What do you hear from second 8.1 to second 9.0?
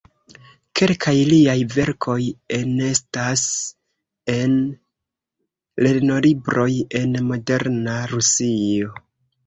Rusio.